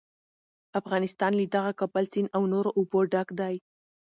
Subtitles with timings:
[0.79, 3.55] افغانستان له دغه کابل سیند او نورو اوبو ډک دی.